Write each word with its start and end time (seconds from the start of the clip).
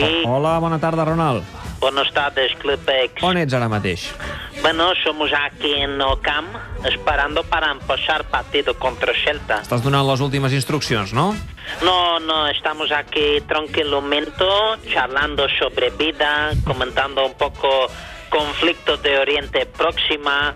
Sí, 0.00 0.22
Hola, 0.26 0.58
bona 0.58 0.78
tarda, 0.78 1.04
Ronald. 1.04 1.42
buenas 1.80 2.12
tardes, 2.12 2.52
Clubex. 2.58 3.22
On 3.22 3.36
ets 3.36 3.52
ara 3.54 3.68
mateix? 3.68 4.10
Bueno, 4.62 4.92
somos 5.04 5.30
aquí 5.32 5.72
en 5.74 6.00
el 6.00 6.20
camp 6.22 6.48
esperando 6.84 7.42
para 7.44 7.70
empezar 7.70 8.24
partido 8.24 8.74
contra 8.78 9.12
Celta. 9.24 9.60
Estàs 9.62 9.82
donant 9.84 10.06
les 10.08 10.20
últimes 10.20 10.52
instruccions, 10.56 11.12
no? 11.12 11.34
No, 11.84 12.18
no, 12.20 12.46
estamos 12.48 12.90
aquí 12.92 13.40
tranquilamente 13.46 14.44
charlando 14.92 15.46
sobre 15.58 15.90
vida, 15.90 16.50
comentando 16.64 17.24
un 17.26 17.34
poco 17.34 17.68
conflictos 18.30 19.02
de 19.02 19.18
Oriente 19.18 19.66
Próxima, 19.66 20.54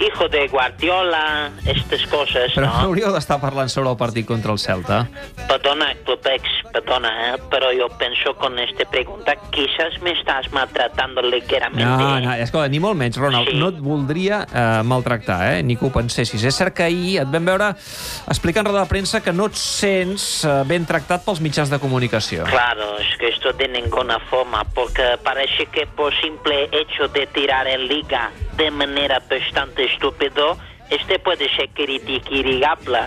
hijo 0.00 0.28
de 0.28 0.48
Guardiola, 0.48 1.50
estas 1.66 2.06
cosas, 2.08 2.50
Però 2.54 2.66
no 2.66 2.72
¿no? 2.72 2.80
hauríeu 2.88 3.12
d'estar 3.14 3.38
parlant 3.40 3.68
sobre 3.70 3.90
el 3.90 3.96
partit 3.96 4.26
contra 4.26 4.50
el 4.52 4.58
Celta. 4.58 5.06
Perdona, 5.46 5.94
Clubex, 6.04 6.42
perdona, 6.74 7.34
¿eh? 7.34 7.38
pero 7.50 7.72
yo 7.72 7.88
pienso 7.88 8.34
con 8.34 8.58
esta 8.58 8.84
pregunta, 8.84 9.36
quizás 9.50 10.00
me 10.02 10.10
estás 10.10 10.50
maltratando 10.52 11.22
ligeramente. 11.22 11.84
No, 11.84 12.20
no, 12.20 12.34
escolta, 12.34 12.68
ni 12.68 12.80
molt 12.82 12.98
menys, 12.98 13.16
Ronald. 13.16 13.48
Sí. 13.48 13.54
No 13.60 13.70
et 13.70 13.78
voldria 13.78 14.40
eh, 14.50 14.82
maltractar, 14.82 15.54
eh? 15.54 15.62
Ni 15.62 15.76
que 15.78 15.86
ho 15.86 15.92
pensessis. 15.94 16.42
És 16.42 16.58
cert 16.58 16.74
que 16.74 16.82
ahir 16.82 17.20
et 17.22 17.30
vam 17.30 17.46
veure 17.46 17.70
explicant 18.26 18.66
roda 18.66 18.82
de 18.82 18.90
premsa 18.90 19.22
que 19.22 19.32
no 19.32 19.46
et 19.52 19.58
sents 19.60 20.26
eh, 20.42 20.56
ben 20.66 20.86
tractat 20.88 21.22
pels 21.22 21.42
mitjans 21.44 21.70
de 21.70 21.78
comunicació. 21.78 22.48
Claro, 22.50 22.96
es 22.98 23.14
que 23.20 23.30
esto 23.30 23.54
de 23.54 23.68
ninguna 23.68 24.18
forma, 24.30 24.64
porque 24.74 25.14
parece 25.22 25.66
que 25.70 25.86
por 25.86 26.12
simple 26.20 26.68
hecho 26.72 27.06
de 27.14 27.28
tirar 27.28 27.68
en 27.68 27.86
liga 27.86 28.32
de 28.56 28.70
manera 28.72 29.22
bastante 29.30 29.84
estúpido, 29.84 30.58
este 30.90 31.20
puede 31.20 31.48
ser 31.54 31.70
criticable. 31.70 32.98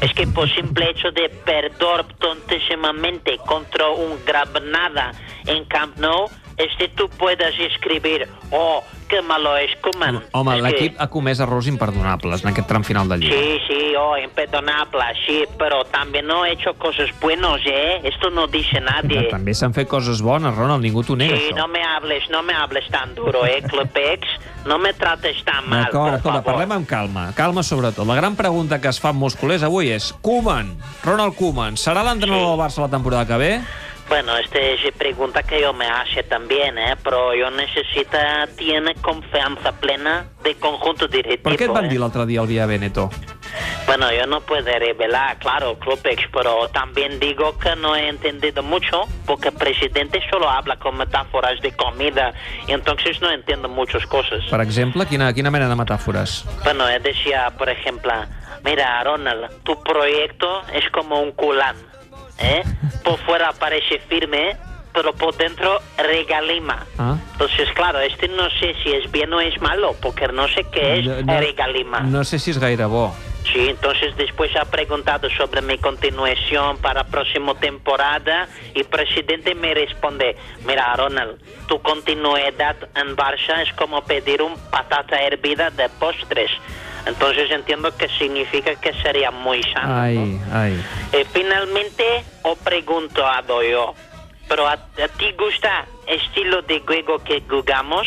Es 0.00 0.14
que 0.14 0.26
por 0.28 0.48
simple 0.48 0.90
hecho 0.90 1.10
de 1.10 1.28
perder 1.28 1.74
tontísimamente 2.18 3.36
contra 3.38 3.88
un 3.88 4.24
Granada 4.24 5.12
en 5.46 5.64
Camp 5.64 5.96
Nou, 5.98 6.30
este 6.56 6.88
tú 6.88 7.08
puedes 7.08 7.58
escribir, 7.58 8.28
oh, 8.50 8.82
qué 9.08 9.22
malo 9.22 9.56
es 9.56 9.70
Koeman. 9.80 10.22
Home, 10.32 10.60
l'equip 10.62 10.96
que- 10.96 11.02
ha 11.02 11.08
comès 11.08 11.40
errors 11.40 11.66
imperdonables 11.66 12.42
en 12.44 12.50
aquest 12.50 12.68
tram 12.68 12.84
final 12.84 13.08
de 13.08 13.18
Lliga. 13.18 13.34
Sí, 13.34 13.58
sí, 13.66 13.94
oh, 13.98 14.16
imperdonable, 14.16 15.02
sí, 15.26 15.44
pero 15.58 15.84
también 15.86 16.26
no 16.26 16.44
he 16.44 16.52
hecho 16.52 16.74
cosas 16.74 17.08
buenas, 17.20 17.60
¿eh? 17.66 18.00
Esto 18.04 18.30
no 18.30 18.46
dice 18.46 18.80
Però 18.80 18.84
nadie. 19.02 19.28
també 19.30 19.54
s'han 19.54 19.74
fet 19.74 19.88
coses 19.88 20.20
bones, 20.22 20.54
Ronald, 20.54 20.82
ningú 20.84 21.02
t'ho 21.02 21.16
nega, 21.16 21.36
Sí, 21.36 21.48
això. 21.50 21.56
no 21.56 21.68
me 21.68 21.82
hables, 21.82 22.28
no 22.30 22.42
me 22.42 22.52
hables 22.54 22.88
tan 22.90 23.14
duro, 23.14 23.44
eh, 23.46 23.62
Clubex. 23.62 24.26
No 24.66 24.76
me 24.78 24.92
trates 24.92 25.42
tan 25.44 25.66
mal, 25.68 25.84
D'acord, 25.84 26.14
escolta, 26.16 26.42
parlem 26.42 26.72
amb 26.72 26.86
calma. 26.86 27.32
Calma, 27.34 27.62
sobretot. 27.62 28.06
La 28.06 28.14
gran 28.16 28.36
pregunta 28.36 28.80
que 28.80 28.88
es 28.88 29.00
fan 29.00 29.16
molts 29.16 29.36
culers 29.36 29.62
avui 29.62 29.88
és 29.90 30.12
Koeman, 30.20 30.76
Ronald 31.04 31.34
Koeman, 31.36 31.76
serà 31.76 32.02
l'entrenador 32.04 32.50
del 32.50 32.58
Barça 32.58 32.82
la 32.82 32.88
temporada 32.90 33.26
que 33.26 33.36
ve? 33.38 33.60
Bueno, 34.08 34.36
esta 34.38 34.58
es 34.58 34.80
pregunta 34.96 35.42
que 35.42 35.60
yo 35.60 35.74
me 35.74 35.86
hace 35.86 36.22
también, 36.22 36.78
¿eh? 36.78 36.96
Pero 37.04 37.34
yo 37.34 37.50
necesito, 37.50 38.16
tiene 38.56 38.94
confianza 38.94 39.72
plena 39.72 40.26
de 40.42 40.54
conjunto 40.54 41.06
directivo. 41.06 41.50
Per 41.50 41.58
què 41.58 41.68
et 41.68 41.74
van 41.74 41.84
¿eh? 41.84 41.90
dir 41.92 42.00
l'altre 42.00 42.24
dia 42.26 42.40
al 42.40 42.48
Via 42.48 42.64
Veneto? 42.66 43.10
Bueno, 43.86 44.10
yo 44.12 44.26
no 44.26 44.40
puedo 44.40 44.64
revelar, 44.64 45.38
claro, 45.38 45.78
Clubex, 45.78 46.24
pero 46.32 46.68
también 46.68 47.18
digo 47.20 47.58
que 47.58 47.74
no 47.76 47.96
he 47.96 48.08
entendido 48.08 48.62
mucho, 48.62 49.04
porque 49.26 49.48
el 49.48 49.54
presidente 49.54 50.20
solo 50.30 50.48
habla 50.48 50.76
con 50.78 50.96
metáforas 50.96 51.60
de 51.60 51.72
comida, 51.72 52.32
y 52.66 52.72
entonces 52.72 53.20
no 53.20 53.30
entiendo 53.30 53.68
muchas 53.68 54.04
cosas. 54.06 54.44
Per 54.50 54.60
exemple, 54.60 55.06
quina, 55.06 55.32
quina 55.32 55.50
mena 55.50 55.68
de 55.68 55.74
metàfores? 55.74 56.44
Bueno, 56.64 56.86
decía, 56.86 57.50
por 57.56 57.68
ejemplo, 57.68 58.12
mira, 58.64 59.02
Ronald, 59.04 59.62
tu 59.64 59.82
proyecto 59.82 60.62
es 60.72 60.88
como 60.90 61.20
un 61.20 61.32
culán, 61.32 61.76
¿eh? 62.38 62.62
Por 63.04 63.18
fuera 63.20 63.52
parece 63.52 63.98
firme, 64.08 64.56
pero 64.92 65.12
por 65.14 65.36
dentro 65.36 65.80
regalima. 65.96 66.86
Ah. 66.98 67.16
Entonces, 67.32 67.68
claro, 67.74 68.00
este 68.00 68.28
no 68.28 68.48
sé 68.58 68.74
si 68.82 68.92
es 68.92 69.10
bien 69.12 69.32
o 69.32 69.40
es 69.40 69.60
malo, 69.60 69.94
porque 70.00 70.26
no 70.28 70.48
sé 70.48 70.64
qué 70.72 70.98
es 71.00 71.06
No- 71.24 71.38
regalima. 71.38 72.00
No 72.00 72.24
sé 72.24 72.38
si 72.38 72.50
és 72.50 72.58
gaire 72.58 72.84
bo. 72.86 73.14
Sí, 73.52 73.66
entonces 73.70 74.14
después 74.16 74.54
ha 74.56 74.66
preguntado 74.66 75.30
sobre 75.30 75.62
mi 75.62 75.78
continuación 75.78 76.76
para 76.78 77.04
próxima 77.04 77.54
temporada 77.54 78.46
y 78.74 78.80
el 78.80 78.84
presidente 78.86 79.54
me 79.54 79.72
responde, 79.72 80.36
mira 80.66 80.94
Ronald, 80.94 81.40
tu 81.66 81.80
continuidad 81.80 82.76
en 82.94 83.16
Barça 83.16 83.62
es 83.62 83.72
como 83.72 84.02
pedir 84.04 84.42
un 84.42 84.54
patata 84.70 85.22
hervida 85.22 85.70
de 85.70 85.88
postres. 85.88 86.50
Entonces 87.08 87.50
entiendo 87.50 87.96
que 87.96 88.08
significa 88.10 88.74
que 88.76 88.92
sería 89.02 89.30
muy 89.30 89.62
sano. 89.62 89.94
Eh, 91.12 91.24
finalmente, 91.32 92.04
os 92.42 92.58
pregunto 92.58 93.26
a 93.26 93.42
yo, 93.46 93.94
¿pero 94.46 94.68
a, 94.68 94.72
a 94.72 95.08
ti 95.16 95.32
gusta 95.38 95.86
estilo 96.06 96.60
de 96.62 96.80
juego 96.80 97.18
que 97.24 97.42
jugamos? 97.48 98.06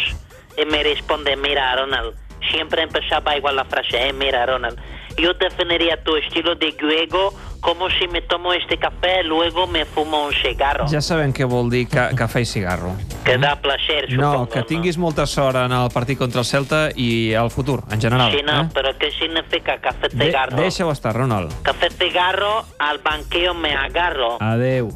Y 0.56 0.66
me 0.66 0.84
responde, 0.84 1.35
mira 1.35 1.75
Ronald, 1.75 2.16
siempre 2.51 2.84
empezaba 2.84 3.35
igual 3.35 3.56
la 3.56 3.66
frase, 3.66 4.07
eh, 4.07 4.13
mira 4.13 4.45
Ronald, 4.45 4.78
yo 5.22 5.34
definiría 5.34 6.02
tu 6.04 6.16
estilo 6.16 6.56
de 6.56 6.74
juego 6.80 7.34
como 7.62 7.90
si 7.92 8.08
me 8.08 8.22
tomo 8.22 8.54
este 8.54 8.78
café, 8.78 9.24
luego 9.24 9.68
me 9.68 9.86
fumo 9.86 10.26
un 10.26 10.34
cigarro. 10.34 10.88
Ja 10.90 11.00
sabem 11.02 11.30
què 11.32 11.46
vol 11.46 11.70
dir 11.70 11.86
ca 11.88 12.08
cafè 12.18 12.42
i 12.42 12.46
cigarro. 12.50 12.96
Que 13.24 13.36
da 13.38 13.52
placer, 13.62 14.08
No, 14.18 14.32
supongo. 14.32 14.50
que 14.50 14.64
tinguis 14.64 14.98
molta 14.98 15.28
sort 15.28 15.56
en 15.62 15.72
el 15.72 15.92
partit 15.94 16.18
contra 16.18 16.42
el 16.42 16.46
Celta 16.46 16.90
i 16.96 17.36
al 17.36 17.52
futur, 17.52 17.84
en 17.92 18.02
general. 18.02 18.32
Sí, 18.34 18.42
no, 18.44 18.64
eh? 18.64 18.70
pero 18.74 18.98
¿qué 18.98 19.12
significa 19.12 19.78
café 19.80 20.09
De 20.09 20.26
cigarro? 20.26 20.58
Deixa-ho 20.58 20.92
estar, 20.92 21.16
Ronald. 21.16 21.53
Café 21.62 21.92
cigarro, 21.92 22.66
al 22.80 22.98
banqueo 22.98 23.53
me 23.53 23.76
agarro. 23.76 24.38
Adeu. 24.42 24.90